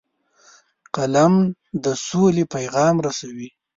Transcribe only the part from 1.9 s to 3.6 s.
سولې پیغام رسوي